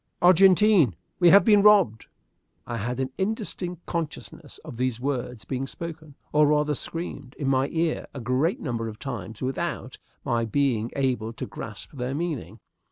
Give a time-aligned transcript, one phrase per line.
[0.19, 2.07] "Argentine, we have been robbed!"
[2.65, 7.67] I had an indistinct consciousness of these words being spoken, or rather screamed, in my
[7.67, 12.59] ear a great number of times without my being able to grasp their meaning.